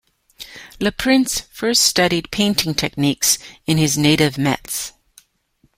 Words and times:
Le 0.79 0.89
Prince 0.91 1.41
first 1.53 1.83
studied 1.83 2.31
painting 2.31 2.73
techniques 2.73 3.37
in 3.67 3.77
his 3.77 3.99
native 3.99 4.35
Metz. 4.35 4.93